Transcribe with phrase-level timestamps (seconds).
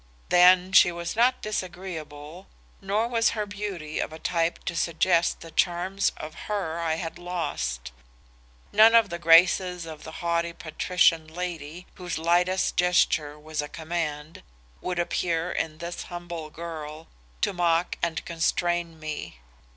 [0.29, 2.47] Then she was not disagreeable,
[2.81, 7.19] nor was her beauty of a type to suggest the charms of her I had
[7.19, 7.91] lost.
[8.71, 14.41] None of the graces of the haughty patrician lady whose lightest gesture was a command,
[14.81, 17.07] would appear in this humble girl,
[17.41, 19.37] to mock and constrain me.